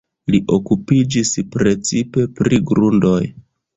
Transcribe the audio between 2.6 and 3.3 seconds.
grundoj.